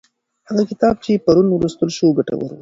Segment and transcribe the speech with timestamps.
[0.49, 2.53] هغه کتاب چې پرون ولوستل شو ګټور و.